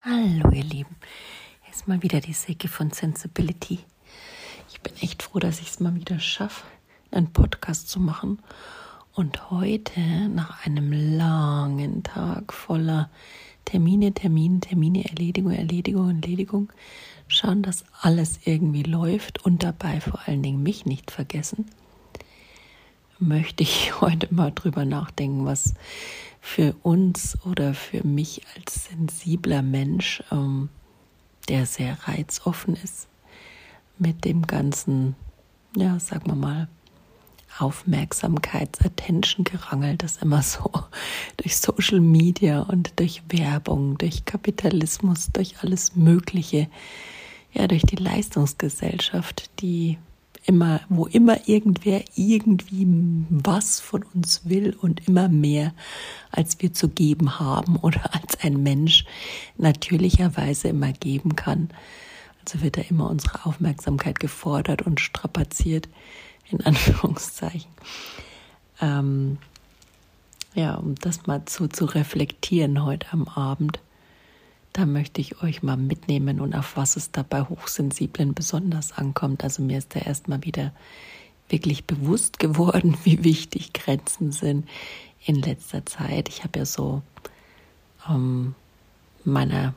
[0.00, 0.94] Hallo ihr Lieben,
[1.72, 3.80] ist mal wieder die Säcke von Sensibility.
[4.70, 6.64] Ich bin echt froh, dass ich es mal wieder schaffe,
[7.10, 8.38] einen Podcast zu machen.
[9.12, 13.10] Und heute, nach einem langen Tag voller
[13.64, 16.72] Termine, Termine, Termine, Erledigung, Erledigung, Erledigung,
[17.26, 21.66] schauen, dass alles irgendwie läuft und dabei vor allen Dingen mich nicht vergessen,
[23.18, 25.74] möchte ich heute mal drüber nachdenken, was
[26.40, 30.68] für uns oder für mich als sensibler Mensch, ähm,
[31.48, 33.08] der sehr reizoffen ist,
[33.98, 35.16] mit dem ganzen,
[35.76, 36.68] ja, sagen wir mal,
[37.58, 40.70] Aufmerksamkeits-, Attention-Gerangel, das immer so
[41.38, 46.68] durch Social Media und durch Werbung, durch Kapitalismus, durch alles Mögliche,
[47.52, 49.98] ja, durch die Leistungsgesellschaft, die
[50.48, 52.86] immer, wo immer irgendwer irgendwie
[53.28, 55.74] was von uns will und immer mehr,
[56.30, 59.04] als wir zu geben haben oder als ein Mensch
[59.58, 61.68] natürlicherweise immer geben kann.
[62.40, 65.86] Also wird da immer unsere Aufmerksamkeit gefordert und strapaziert,
[66.50, 67.70] in Anführungszeichen.
[68.80, 69.36] Ähm,
[70.54, 73.80] ja, um das mal zu, zu reflektieren heute am Abend.
[74.78, 79.42] Da möchte ich euch mal mitnehmen und auf was es da bei Hochsensiblen besonders ankommt.
[79.42, 80.72] Also mir ist da erstmal wieder
[81.48, 84.68] wirklich bewusst geworden, wie wichtig Grenzen sind
[85.26, 86.28] in letzter Zeit.
[86.28, 87.02] Ich habe ja so
[88.08, 88.54] ähm,
[89.24, 89.74] meiner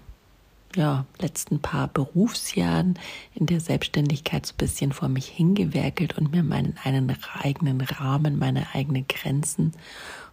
[0.75, 2.99] ja, letzten paar Berufsjahren
[3.33, 8.37] in der Selbstständigkeit so ein bisschen vor mich hingewerkelt und mir meinen einen eigenen Rahmen,
[8.37, 9.73] meine eigenen Grenzen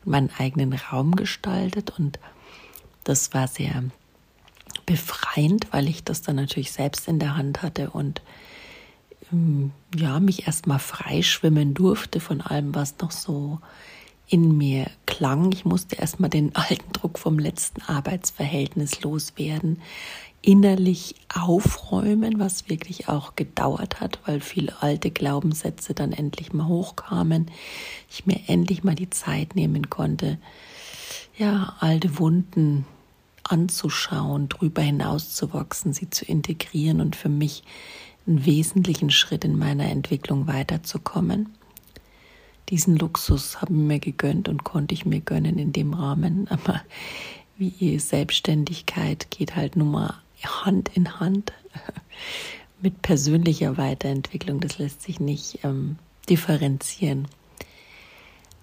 [0.04, 1.98] und meinen eigenen Raum gestaltet.
[1.98, 2.18] Und
[3.04, 3.82] das war sehr
[4.88, 8.22] befreiend, weil ich das dann natürlich selbst in der Hand hatte und
[9.30, 13.58] ähm, ja, mich erstmal freischwimmen durfte von allem, was noch so
[14.28, 15.52] in mir klang.
[15.52, 19.82] Ich musste erstmal den alten Druck vom letzten Arbeitsverhältnis loswerden,
[20.40, 27.50] innerlich aufräumen, was wirklich auch gedauert hat, weil viele alte Glaubenssätze dann endlich mal hochkamen.
[28.10, 30.38] Ich mir endlich mal die Zeit nehmen konnte,
[31.36, 32.86] ja, alte Wunden
[33.48, 37.64] anzuschauen, drüber hinaus zu wachsen, sie zu integrieren und für mich
[38.26, 41.54] einen wesentlichen Schritt in meiner Entwicklung weiterzukommen.
[42.68, 46.46] Diesen Luxus haben mir gegönnt und konnte ich mir gönnen in dem Rahmen.
[46.50, 46.82] Aber
[47.56, 50.14] wie Selbstständigkeit geht halt nun mal
[50.44, 51.52] Hand in Hand
[52.82, 54.60] mit persönlicher Weiterentwicklung.
[54.60, 55.96] Das lässt sich nicht ähm,
[56.28, 57.26] differenzieren.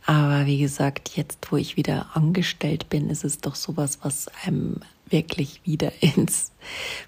[0.06, 4.82] Aber wie gesagt, jetzt, wo ich wieder angestellt bin, ist es doch sowas, was einem
[5.08, 6.52] wirklich wieder ins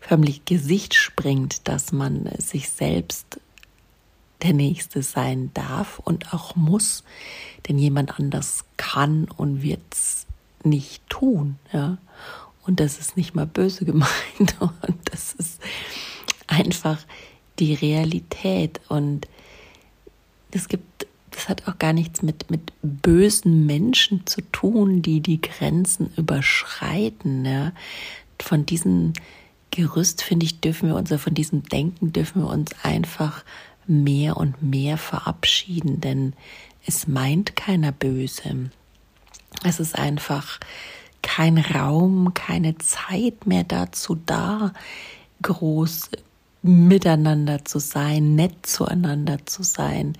[0.02, 3.40] förmlich Gesicht springt, dass man sich selbst
[4.44, 7.03] der Nächste sein darf und auch muss,
[7.68, 10.25] denn jemand anders kann und wird es
[10.64, 11.97] nicht tun, ja.
[12.66, 14.12] Und das ist nicht mal böse gemeint
[14.59, 15.62] und das ist
[16.47, 17.00] einfach
[17.59, 19.28] die Realität und
[20.52, 25.39] es gibt das hat auch gar nichts mit, mit bösen Menschen zu tun, die die
[25.39, 27.45] Grenzen überschreiten.
[27.45, 27.73] Ja.
[28.41, 29.13] Von diesem
[29.69, 33.43] Gerüst, finde ich, dürfen wir uns, von diesem Denken dürfen wir uns einfach
[33.85, 36.33] mehr und mehr verabschieden, denn
[36.87, 38.71] es meint keiner böse.
[39.63, 40.59] Es ist einfach
[41.21, 44.73] kein Raum, keine Zeit mehr dazu da,
[45.43, 46.09] groß
[46.63, 50.13] miteinander zu sein, nett zueinander zu sein,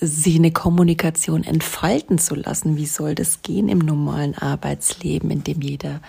[0.00, 2.76] sich eine Kommunikation entfalten zu lassen.
[2.76, 6.00] Wie soll das gehen im normalen Arbeitsleben, in dem jeder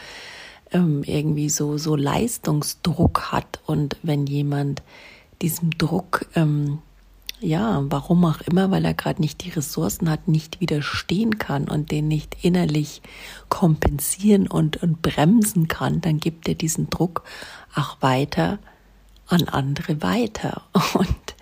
[0.71, 4.81] ähm, irgendwie so, so Leistungsdruck hat und wenn jemand
[5.41, 6.79] diesem Druck, ähm,
[7.39, 11.91] ja, warum auch immer, weil er gerade nicht die Ressourcen hat, nicht widerstehen kann und
[11.91, 13.01] den nicht innerlich
[13.49, 17.23] kompensieren und, und bremsen kann, dann gibt er diesen Druck
[17.75, 18.57] auch weiter
[19.27, 20.63] an andere weiter.
[20.93, 21.35] Und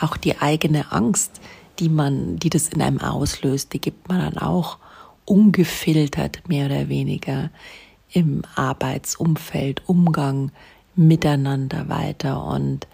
[0.00, 1.40] auch die eigene Angst,
[1.78, 4.78] die man, die das in einem auslöst, die gibt man dann auch
[5.24, 7.50] ungefiltert mehr oder weniger
[8.10, 10.52] im Arbeitsumfeld, Umgang
[10.94, 12.44] miteinander weiter.
[12.44, 12.86] Und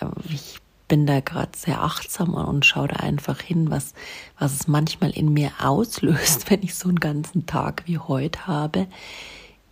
[0.00, 0.58] äh, ich
[0.88, 3.92] bin da gerade sehr achtsam und schaue da einfach hin, was,
[4.38, 8.86] was es manchmal in mir auslöst, wenn ich so einen ganzen Tag wie heute habe,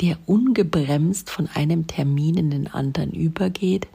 [0.01, 3.87] der ungebremst von einem Termin in den anderen übergeht.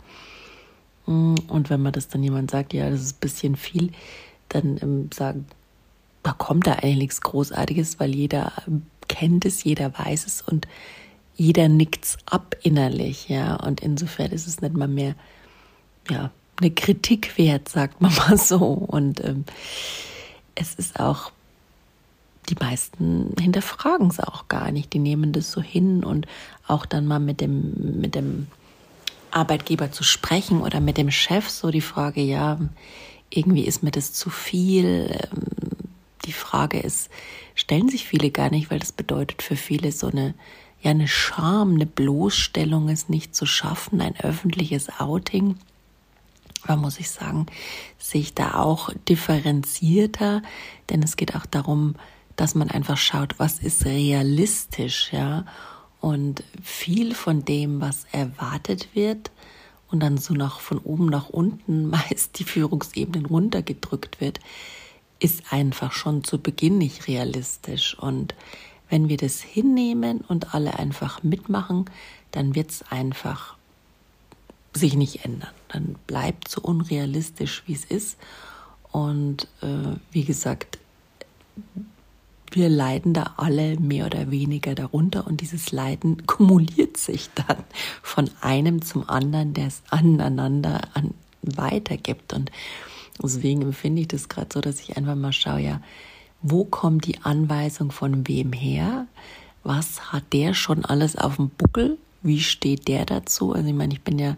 [1.06, 3.91] Und wenn man das dann jemand sagt, ja, das ist ein bisschen viel,
[4.50, 5.46] dann ähm, sagen,
[6.24, 10.68] da kommt da eigentlich nichts Großartiges, weil jeder ähm, kennt es, jeder weiß es und
[11.36, 13.56] jeder nickt's ab innerlich, ja.
[13.56, 15.16] Und insofern ist es nicht mal mehr,
[16.10, 18.57] ja, eine Kritik wert, sagt man mal so.
[18.57, 19.46] Und ähm,
[20.56, 21.31] es ist auch
[22.50, 24.94] die meisten hinterfragen es auch gar nicht.
[24.94, 26.28] Die nehmen das so hin und
[26.68, 28.48] auch dann mal mit dem, mit dem
[29.31, 32.60] Arbeitgeber zu sprechen oder mit dem Chef so die Frage, ja,
[33.29, 35.09] irgendwie ist mir das zu viel.
[35.11, 35.59] Ähm,
[36.25, 37.09] die Frage ist,
[37.55, 40.33] stellen sich viele gar nicht, weil das bedeutet für viele so eine,
[40.81, 45.57] ja, eine Scham, eine Bloßstellung, es nicht zu schaffen, ein öffentliches Outing.
[46.63, 47.47] Aber muss ich sagen,
[47.97, 50.41] sehe ich da auch differenzierter,
[50.89, 51.95] denn es geht auch darum,
[52.35, 55.45] dass man einfach schaut, was ist realistisch, ja.
[56.01, 59.31] Und viel von dem, was erwartet wird
[59.91, 64.39] und dann so nach von oben nach unten meist die Führungsebenen runtergedrückt wird,
[65.19, 67.97] ist einfach schon zu Beginn nicht realistisch.
[67.97, 68.36] Und
[68.89, 71.86] wenn wir das hinnehmen und alle einfach mitmachen,
[72.31, 73.56] dann wird es einfach
[74.74, 75.53] sich nicht ändern.
[75.68, 78.18] Dann bleibt so unrealistisch, wie es ist.
[78.91, 80.80] Und äh, wie gesagt,
[82.51, 87.63] wir leiden da alle mehr oder weniger darunter und dieses Leiden kumuliert sich dann
[88.01, 92.34] von einem zum anderen, der es aneinander an, weitergibt.
[92.34, 92.51] Und
[93.22, 95.81] deswegen empfinde ich das gerade so, dass ich einfach mal schaue, ja,
[96.42, 99.07] wo kommt die Anweisung von wem her?
[99.63, 101.98] Was hat der schon alles auf dem Buckel?
[102.22, 103.54] Wie steht der dazu?
[103.54, 104.38] Also ich meine, ich bin ja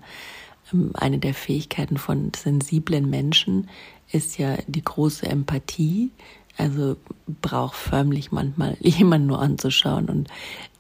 [0.74, 3.70] ähm, eine der Fähigkeiten von sensiblen Menschen
[4.12, 6.12] ist ja die große Empathie.
[6.58, 6.98] Also
[7.42, 10.30] braucht förmlich manchmal jemand nur anzuschauen und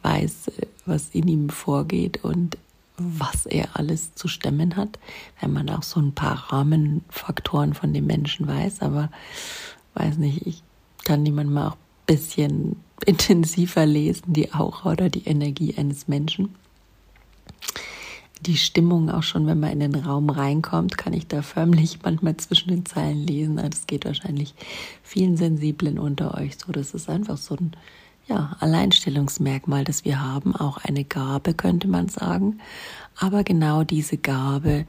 [0.03, 0.51] weiß,
[0.85, 2.57] was in ihm vorgeht und
[2.97, 4.99] was er alles zu stemmen hat,
[5.39, 8.81] wenn man auch so ein paar Rahmenfaktoren von dem Menschen weiß.
[8.81, 9.09] Aber
[9.95, 10.63] weiß nicht, ich
[11.03, 12.75] kann die manchmal auch ein bisschen
[13.05, 16.55] intensiver lesen, die Aura oder die Energie eines Menschen
[18.41, 22.37] die Stimmung auch schon, wenn man in den Raum reinkommt, kann ich da förmlich manchmal
[22.37, 23.57] zwischen den Zeilen lesen.
[23.57, 24.55] Das geht wahrscheinlich
[25.03, 26.71] vielen Sensiblen unter euch so.
[26.71, 27.71] Das ist einfach so ein
[28.27, 30.55] ja, Alleinstellungsmerkmal, das wir haben.
[30.55, 32.59] Auch eine Gabe, könnte man sagen.
[33.15, 34.85] Aber genau diese Gabe,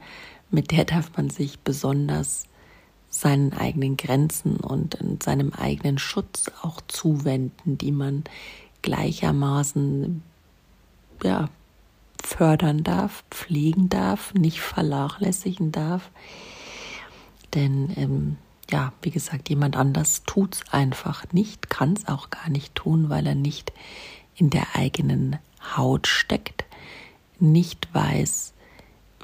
[0.49, 2.47] mit der darf man sich besonders
[3.09, 8.23] seinen eigenen Grenzen und seinem eigenen Schutz auch zuwenden, die man
[8.81, 10.23] gleichermaßen
[11.23, 11.49] ja,
[12.25, 16.09] fördern darf, pflegen darf, nicht vernachlässigen darf.
[17.53, 18.37] Denn ähm,
[18.71, 23.09] ja, wie gesagt, jemand anders tut es einfach nicht, kann es auch gar nicht tun,
[23.09, 23.73] weil er nicht
[24.35, 25.37] in der eigenen
[25.75, 26.65] Haut steckt,
[27.39, 28.53] nicht weiß,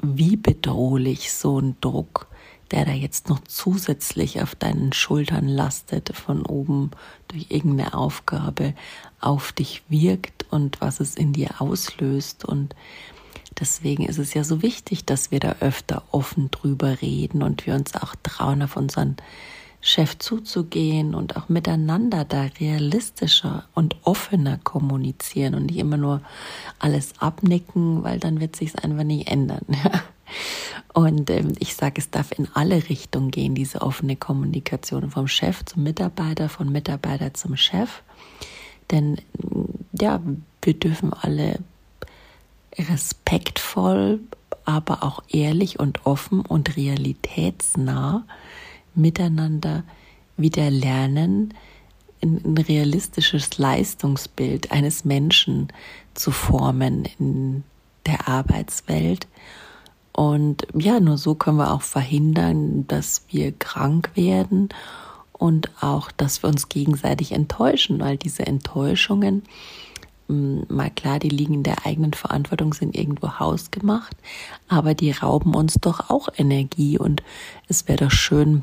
[0.02, 2.29] wie bedrohlich so ein Druck
[2.70, 6.90] der da jetzt noch zusätzlich auf deinen Schultern lastet, von oben
[7.28, 8.74] durch irgendeine Aufgabe
[9.20, 12.44] auf dich wirkt und was es in dir auslöst.
[12.44, 12.74] Und
[13.58, 17.74] deswegen ist es ja so wichtig, dass wir da öfter offen drüber reden und wir
[17.74, 19.16] uns auch trauen, auf unseren
[19.82, 26.20] Chef zuzugehen und auch miteinander da realistischer und offener kommunizieren und nicht immer nur
[26.78, 29.64] alles abnicken, weil dann wird sich einfach nicht ändern.
[30.92, 35.64] Und ähm, ich sage, es darf in alle Richtungen gehen, diese offene Kommunikation vom Chef
[35.64, 38.02] zum Mitarbeiter, von Mitarbeiter zum Chef.
[38.90, 39.18] Denn
[39.92, 40.20] ja,
[40.62, 41.60] wir dürfen alle
[42.76, 44.20] respektvoll,
[44.64, 48.24] aber auch ehrlich und offen und realitätsnah
[48.94, 49.84] miteinander
[50.36, 51.54] wieder lernen,
[52.22, 55.68] ein, realistisches Leistungsbild eines Menschen
[56.14, 57.64] zu formen in
[58.06, 59.26] der Arbeitswelt
[60.20, 64.68] und ja, nur so können wir auch verhindern, dass wir krank werden
[65.32, 69.44] und auch, dass wir uns gegenseitig enttäuschen, weil diese Enttäuschungen,
[70.28, 74.14] hm, mal klar, die liegen in der eigenen Verantwortung, sind irgendwo hausgemacht,
[74.68, 77.22] aber die rauben uns doch auch Energie und
[77.68, 78.62] es wäre doch schön,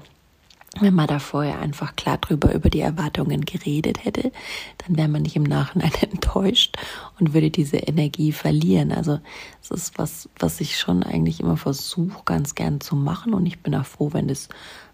[0.81, 4.31] wenn man da vorher einfach klar drüber über die Erwartungen geredet hätte,
[4.79, 6.77] dann wäre man nicht im Nachhinein enttäuscht
[7.19, 8.91] und würde diese Energie verlieren.
[8.91, 9.19] Also
[9.61, 13.59] es ist was, was ich schon eigentlich immer versuche, ganz gern zu machen und ich
[13.59, 14.49] bin auch froh, wenn das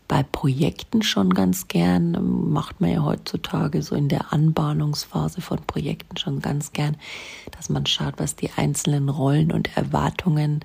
[0.07, 6.17] bei Projekten schon ganz gern, macht man ja heutzutage so in der Anbahnungsphase von Projekten
[6.17, 6.97] schon ganz gern,
[7.51, 10.59] dass man schaut, was die einzelnen Rollen und Erwartungen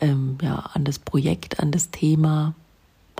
[0.00, 2.54] ähm, ja, an das Projekt, an das Thema,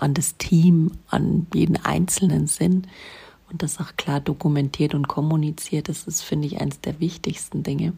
[0.01, 2.87] an das Team, an jeden Einzelnen sind
[3.51, 5.89] und das auch klar dokumentiert und kommuniziert.
[5.89, 7.93] Das ist, finde ich, eines der wichtigsten Dinge.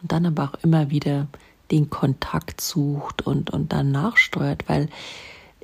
[0.00, 1.26] Und dann aber auch immer wieder
[1.70, 4.88] den Kontakt sucht und, und dann nachsteuert, weil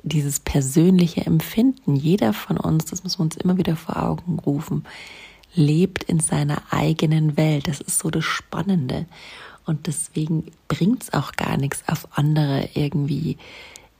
[0.03, 4.85] dieses persönliche Empfinden, jeder von uns, das muss man uns immer wieder vor Augen rufen,
[5.55, 7.67] lebt in seiner eigenen Welt.
[7.67, 9.05] Das ist so das Spannende.
[9.65, 13.37] Und deswegen bringt es auch gar nichts, auf andere irgendwie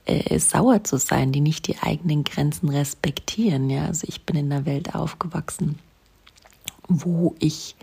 [0.05, 3.69] äh, sauer zu sein, die nicht die eigenen Grenzen respektieren.
[3.69, 5.79] Ja, also ich bin in einer Welt aufgewachsen,
[6.87, 7.75] wo ich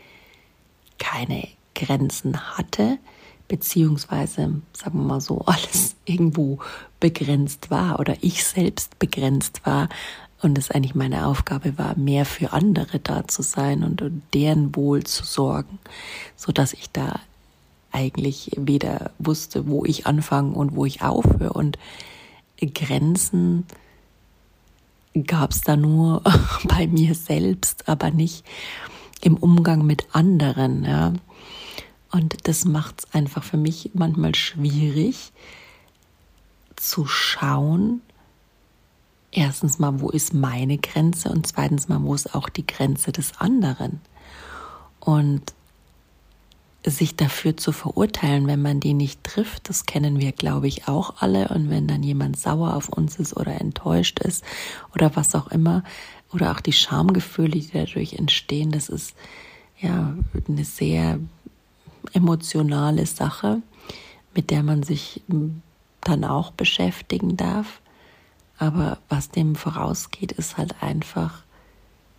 [0.98, 2.98] keine Grenzen hatte,
[3.48, 6.58] beziehungsweise, sagen wir mal so, alles irgendwo
[7.00, 9.88] begrenzt war oder ich selbst begrenzt war
[10.42, 14.02] und es eigentlich meine Aufgabe war, mehr für andere da zu sein und,
[14.34, 15.78] deren Wohl zu sorgen,
[16.36, 17.20] so dass ich da
[17.92, 21.78] eigentlich weder wusste, wo ich anfange und wo ich aufhöre und
[22.60, 23.66] Grenzen
[25.26, 26.22] gab es da nur
[26.64, 28.44] bei mir selbst, aber nicht
[29.20, 30.84] im Umgang mit anderen.
[30.84, 31.12] Ja.
[32.10, 35.32] Und das macht es einfach für mich manchmal schwierig
[36.76, 38.02] zu schauen,
[39.30, 43.38] erstens mal, wo ist meine Grenze und zweitens mal, wo ist auch die Grenze des
[43.38, 44.00] anderen.
[45.00, 45.54] Und
[46.84, 51.14] sich dafür zu verurteilen, wenn man die nicht trifft, das kennen wir, glaube ich, auch
[51.20, 51.48] alle.
[51.48, 54.44] Und wenn dann jemand sauer auf uns ist oder enttäuscht ist
[54.94, 55.84] oder was auch immer,
[56.32, 59.14] oder auch die Schamgefühle, die dadurch entstehen, das ist
[59.78, 60.14] ja
[60.48, 61.18] eine sehr
[62.12, 63.62] emotionale Sache,
[64.34, 65.22] mit der man sich
[66.00, 67.80] dann auch beschäftigen darf.
[68.58, 71.42] Aber was dem vorausgeht, ist halt einfach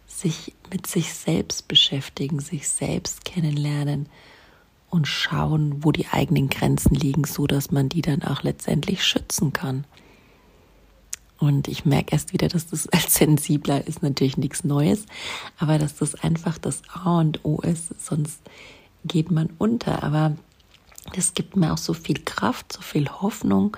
[0.05, 4.07] sich mit sich selbst beschäftigen, sich selbst kennenlernen,
[4.93, 9.51] und schauen, wo die eigenen Grenzen liegen, so dass man die dann auch letztendlich schützen
[9.51, 9.85] kann.
[11.39, 15.07] Und ich merke erst wieder, dass das als sensibler ist natürlich nichts Neues,
[15.57, 18.39] aber dass das einfach das A und O ist, sonst
[19.03, 20.03] geht man unter.
[20.03, 20.35] Aber
[21.15, 23.75] das gibt mir auch so viel Kraft, so viel Hoffnung,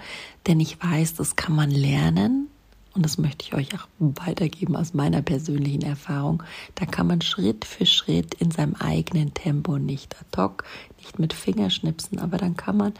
[0.47, 2.49] denn ich weiß, das kann man lernen
[2.95, 6.43] und das möchte ich euch auch weitergeben aus meiner persönlichen Erfahrung,
[6.75, 10.63] da kann man Schritt für Schritt in seinem eigenen Tempo, nicht ad hoc,
[10.97, 12.93] nicht mit Fingerschnipsen, aber dann kann man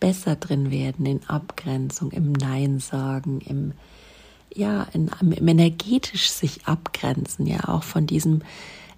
[0.00, 3.72] besser drin werden in Abgrenzung, im Nein sagen, im
[4.54, 8.40] ja, in, im energetisch sich abgrenzen, ja, auch von diesem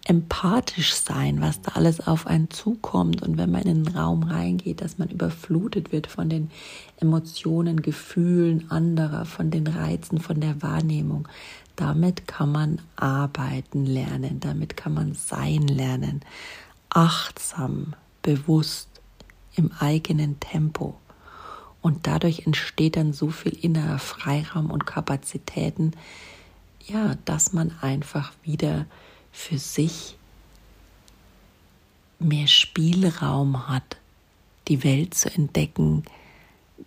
[0.09, 4.81] empathisch sein, was da alles auf einen zukommt und wenn man in den Raum reingeht,
[4.81, 6.51] dass man überflutet wird von den
[6.99, 11.29] Emotionen, Gefühlen anderer, von den Reizen, von der Wahrnehmung.
[11.77, 16.23] Damit kann man arbeiten lernen, damit kann man sein lernen,
[16.89, 18.89] achtsam, bewusst,
[19.57, 20.97] im eigenen Tempo.
[21.83, 25.93] Und dadurch entsteht dann so viel innerer Freiraum und Kapazitäten,
[26.87, 28.87] ja, dass man einfach wieder
[29.33, 30.17] für sich
[32.19, 33.97] mehr Spielraum hat,
[34.69, 36.05] die Welt zu entdecken,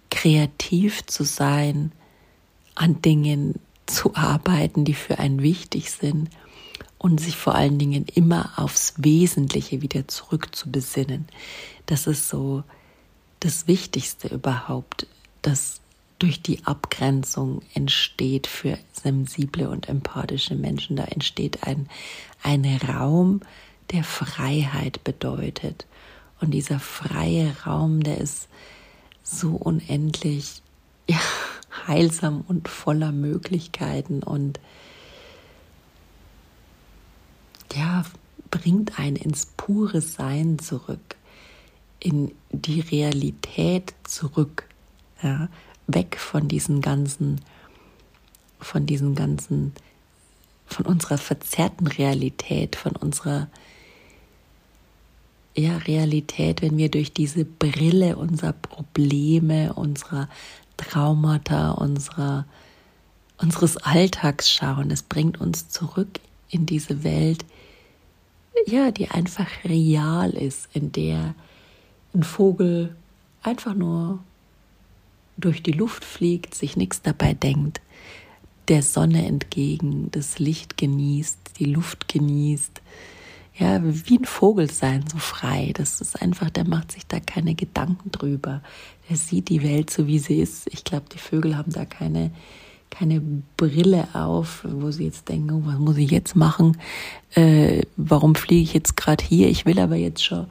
[0.10, 1.91] kreativ zu sein,
[2.75, 6.29] an Dingen zu arbeiten, die für einen wichtig sind
[6.98, 11.27] und sich vor allen Dingen immer aufs Wesentliche wieder zurückzubesinnen.
[11.86, 12.63] Das ist so
[13.39, 15.07] das Wichtigste überhaupt,
[15.41, 15.81] das
[16.19, 20.95] durch die Abgrenzung entsteht für sensible und empathische Menschen.
[20.95, 21.89] Da entsteht ein,
[22.43, 23.41] ein Raum,
[23.91, 25.86] der Freiheit bedeutet.
[26.39, 28.48] Und dieser freie Raum, der ist
[29.24, 30.62] so unendlich
[31.07, 31.19] ja,
[31.88, 34.60] heilsam und voller Möglichkeiten und
[37.74, 38.03] ja,
[38.50, 41.15] bringt einen ins pure Sein zurück,
[42.00, 44.65] in die Realität zurück,
[45.21, 45.48] ja,
[45.88, 47.39] weg von diesen ganzen,
[48.60, 49.74] von diesen ganzen
[50.73, 53.47] von unserer verzerrten Realität, von unserer
[55.55, 60.29] ja, Realität, wenn wir durch diese Brille unserer Probleme, unserer
[60.77, 62.45] Traumata, unserer,
[63.37, 64.91] unseres Alltags schauen.
[64.91, 67.45] Es bringt uns zurück in diese Welt,
[68.65, 71.35] ja, die einfach real ist, in der
[72.13, 72.95] ein Vogel
[73.41, 74.19] einfach nur
[75.37, 77.81] durch die Luft fliegt, sich nichts dabei denkt,
[78.71, 82.81] der Sonne entgegen, das Licht genießt, die Luft genießt.
[83.57, 85.73] Ja, wie ein Vogel sein, so frei.
[85.75, 88.61] Das ist einfach, der macht sich da keine Gedanken drüber.
[89.09, 90.67] Der sieht die Welt so, wie sie ist.
[90.71, 92.31] Ich glaube, die Vögel haben da keine,
[92.89, 93.21] keine
[93.57, 96.77] Brille auf, wo sie jetzt denken, oh, was muss ich jetzt machen?
[97.35, 99.49] Äh, warum fliege ich jetzt gerade hier?
[99.49, 100.47] Ich will aber jetzt schon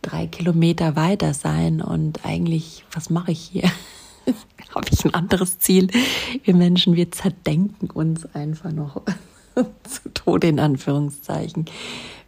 [0.00, 3.70] drei Kilometer weiter sein und eigentlich, was mache ich hier?
[4.74, 5.88] habe ich ein anderes Ziel.
[6.44, 9.02] Wir Menschen, wir zerdenken uns einfach noch
[9.54, 11.66] zu Tode in Anführungszeichen.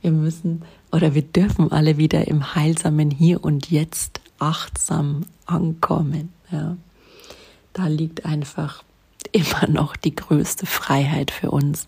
[0.00, 6.32] Wir müssen oder wir dürfen alle wieder im heilsamen Hier und Jetzt achtsam ankommen.
[6.50, 6.76] Ja.
[7.72, 8.82] Da liegt einfach
[9.30, 11.86] immer noch die größte Freiheit für uns,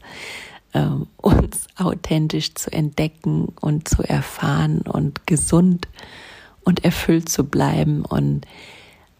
[0.73, 0.87] äh,
[1.19, 5.89] uns authentisch zu entdecken und zu erfahren und gesund
[6.65, 8.47] und erfüllt zu bleiben und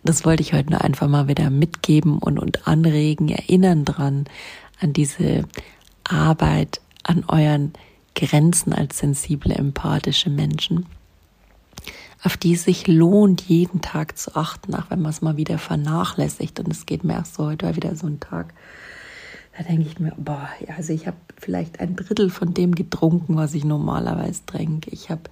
[0.05, 4.27] das wollte ich heute nur einfach mal wieder mitgeben und, und anregen, erinnern dran,
[4.81, 5.45] an diese
[6.05, 7.73] Arbeit, an euren
[8.15, 10.87] Grenzen als sensible, empathische Menschen,
[12.23, 15.59] auf die es sich lohnt, jeden Tag zu achten, auch wenn man es mal wieder
[15.59, 16.61] vernachlässigt.
[16.61, 18.55] Und es geht mir auch so, heute war wieder so ein Tag,
[19.57, 23.55] da denke ich mir, boah, also ich habe vielleicht ein Drittel von dem getrunken, was
[23.55, 24.91] ich normalerweise trinke.
[24.91, 25.23] Ich habe,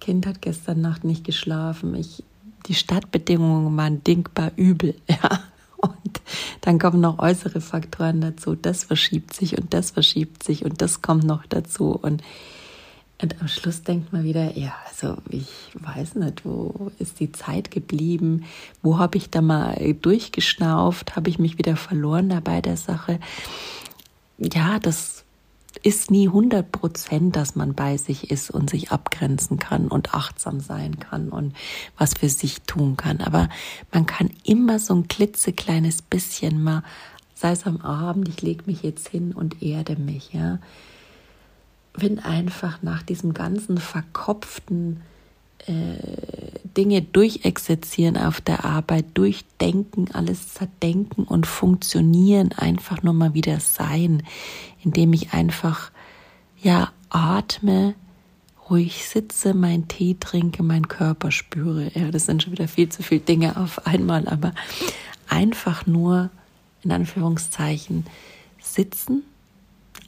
[0.00, 1.94] Kind hat gestern Nacht nicht geschlafen.
[1.94, 2.24] Ich,
[2.66, 5.40] die Stadtbedingungen waren denkbar übel, ja.
[5.78, 6.20] Und
[6.60, 8.54] dann kommen noch äußere Faktoren dazu.
[8.54, 11.90] Das verschiebt sich und das verschiebt sich und das kommt noch dazu.
[11.90, 12.22] Und,
[13.20, 17.72] und am Schluss denkt man wieder, ja, also ich weiß nicht, wo ist die Zeit
[17.72, 18.44] geblieben?
[18.80, 21.16] Wo habe ich da mal durchgeschnauft?
[21.16, 23.18] Habe ich mich wieder verloren dabei der Sache?
[24.38, 25.21] Ja, das
[25.82, 30.60] ist nie 100 Prozent, dass man bei sich ist und sich abgrenzen kann und achtsam
[30.60, 31.54] sein kann und
[31.98, 33.20] was für sich tun kann.
[33.20, 33.48] Aber
[33.92, 36.84] man kann immer so ein klitzekleines bisschen mal,
[37.34, 40.58] sei es am Abend, ich lege mich jetzt hin und erde mich, ja.
[41.94, 45.02] Wenn einfach nach diesem ganzen verkopften
[45.66, 45.94] äh,
[46.76, 54.22] Dinge durchexerzieren auf der Arbeit, durchdenken, alles zerdenken und funktionieren, einfach nur mal wieder sein,
[54.82, 55.90] indem ich einfach,
[56.60, 57.94] ja, atme,
[58.68, 61.90] ruhig sitze, meinen Tee trinke, meinen Körper spüre.
[61.94, 64.54] Ja, das sind schon wieder viel zu viele Dinge auf einmal, aber
[65.28, 66.30] einfach nur,
[66.82, 68.06] in Anführungszeichen,
[68.60, 69.22] sitzen,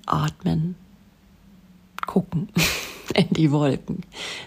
[0.06, 0.76] atmen,
[2.06, 2.48] gucken.
[3.14, 4.00] in die Wolken.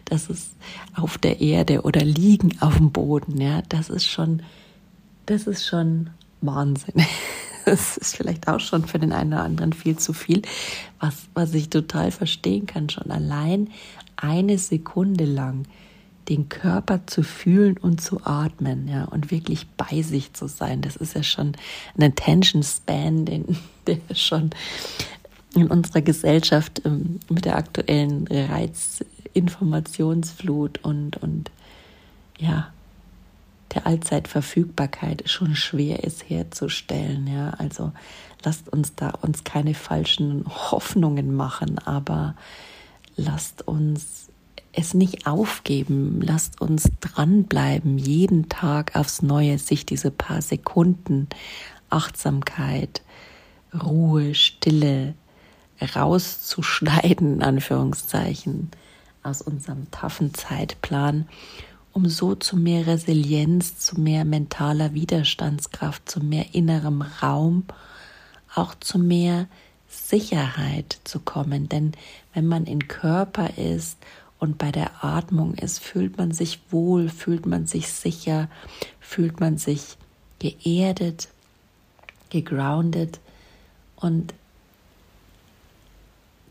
[0.06, 0.52] Das ist
[0.96, 3.40] auf der Erde oder liegen auf dem Boden.
[3.40, 4.42] Ja, das ist schon,
[5.26, 6.10] das ist schon
[6.42, 6.96] Wahnsinn.
[7.68, 10.42] Das ist vielleicht auch schon für den einen oder anderen viel zu viel,
[11.02, 12.90] was, was ich total verstehen kann.
[12.90, 13.72] Schon allein
[14.16, 15.66] eine Sekunde lang
[16.30, 20.82] den Körper zu fühlen und zu atmen, ja, und wirklich bei sich zu sein.
[20.82, 21.58] Das ist ja schon
[21.98, 23.58] ein Attention Span, den,
[23.88, 24.52] der schon
[25.54, 31.52] in unserer Gesellschaft ähm, mit der aktuellen Reizinformationsflut und, und
[32.38, 32.72] ja,
[33.74, 37.28] der Allzeitverfügbarkeit schon schwer ist herzustellen.
[37.28, 37.92] Ja, also
[38.44, 42.36] lasst uns da uns keine falschen Hoffnungen machen, aber
[43.16, 44.28] lasst uns
[44.80, 51.28] es nicht aufgeben, lasst uns dranbleiben, jeden Tag aufs Neue sich diese paar Sekunden
[51.90, 53.02] Achtsamkeit,
[53.74, 55.16] Ruhe, Stille,
[55.96, 58.70] rauszuschneiden, Anführungszeichen,
[59.24, 61.28] aus unserem taffen Zeitplan,
[61.98, 67.66] um so zu mehr Resilienz, zu mehr mentaler Widerstandskraft, zu mehr innerem Raum,
[68.54, 69.48] auch zu mehr
[69.90, 71.68] Sicherheit zu kommen.
[71.70, 71.94] Denn
[72.36, 73.98] wenn man in Körper ist
[74.38, 78.48] und bei der Atmung ist, fühlt man sich wohl, fühlt man sich sicher,
[79.00, 79.98] fühlt man sich
[80.38, 81.30] geerdet,
[82.30, 83.20] gegroundet
[83.96, 84.36] und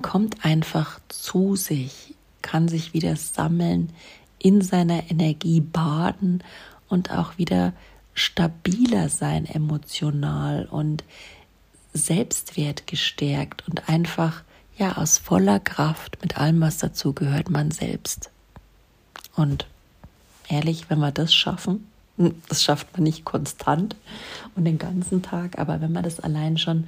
[0.02, 3.92] kommt einfach zu sich, kann sich wieder sammeln,
[4.46, 6.44] in seiner Energie baden
[6.88, 7.72] und auch wieder
[8.14, 11.02] stabiler sein emotional und
[11.92, 14.44] Selbstwert gestärkt und einfach
[14.78, 18.30] ja aus voller Kraft mit allem, was dazu gehört, man selbst.
[19.34, 19.66] Und
[20.48, 21.84] ehrlich, wenn wir das schaffen,
[22.16, 23.96] hm, das schafft man nicht konstant
[24.54, 26.86] und den ganzen Tag, aber wenn man das allein schon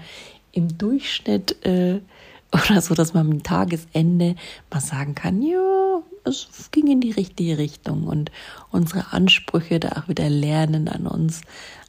[0.53, 2.01] im Durchschnitt äh,
[2.53, 4.37] oder so, dass man am Tagesende
[4.71, 8.31] mal sagen kann, ja, es ging in die richtige Richtung und
[8.71, 11.43] unsere Ansprüche da auch wieder lernen an uns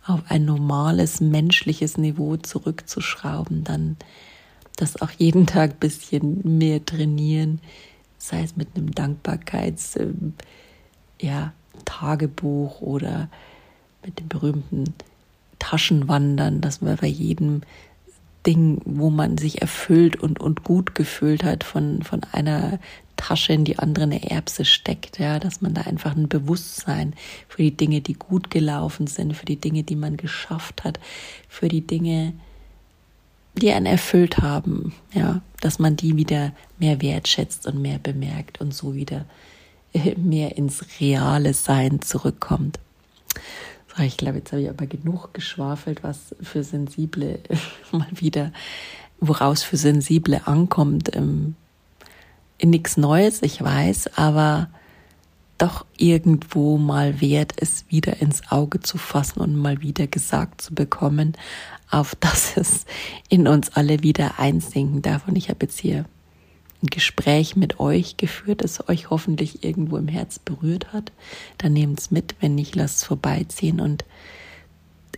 [0.06, 3.97] auf ein normales menschliches Niveau zurückzuschrauben, dann
[4.75, 7.60] das auch jeden Tag ein bisschen mehr trainieren,
[8.17, 10.34] sei es mit einem Dankbarkeits ähm,
[11.21, 11.54] ja,
[11.86, 13.30] Tagebuch oder
[14.06, 14.93] mit dem berühmten
[15.60, 17.62] Taschenwandern, dass wir bei jedem
[18.45, 22.80] Ding, wo man sich erfüllt und, und gut gefühlt hat von, von einer
[23.19, 27.13] Tasche in die andere eine Erbse steckt, ja, dass man da einfach ein Bewusstsein
[27.49, 30.99] für die Dinge, die gut gelaufen sind, für die Dinge, die man geschafft hat,
[31.49, 32.34] für die Dinge,
[33.55, 38.73] die einen erfüllt haben, ja, dass man die wieder mehr wertschätzt und mehr bemerkt und
[38.73, 39.25] so wieder
[40.15, 42.79] mehr ins reale Sein zurückkommt.
[43.95, 47.39] So, ich glaube, jetzt habe ich aber genug geschwafelt, was für Sensible
[47.91, 48.53] mal wieder,
[49.19, 51.15] woraus für Sensible ankommt.
[51.15, 51.55] Ähm,
[52.63, 54.69] nichts Neues, ich weiß, aber
[55.58, 60.74] doch irgendwo mal wert, es wieder ins Auge zu fassen und mal wieder gesagt zu
[60.74, 61.34] bekommen,
[61.91, 62.86] auf dass es
[63.30, 65.28] in uns alle wieder einsinken darf.
[65.28, 66.06] Und ich habe jetzt hier
[66.82, 71.12] ein Gespräch mit euch geführt, das euch hoffentlich irgendwo im Herz berührt hat.
[71.58, 73.82] Dann nehmt es mit, wenn nicht, lasst es vorbeiziehen.
[73.82, 74.06] Und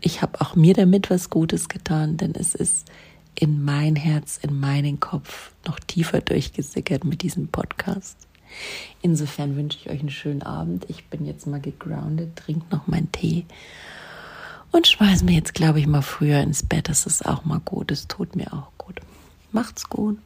[0.02, 2.88] ich habe auch mir damit was Gutes getan, denn es ist
[3.36, 8.18] in mein Herz, in meinen Kopf noch tiefer durchgesickert mit diesem Podcast.
[9.02, 10.86] Insofern wünsche ich euch einen schönen Abend.
[10.90, 13.46] Ich bin jetzt mal gegroundet, trinke noch meinen Tee
[14.72, 16.90] und schmeiße mir jetzt, glaube ich, mal früher ins Bett.
[16.90, 17.92] Das ist auch mal gut.
[17.92, 19.00] Es tut mir auch gut.
[19.52, 20.18] Macht's gut.